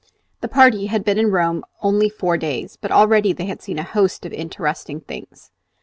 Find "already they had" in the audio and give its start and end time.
2.91-3.61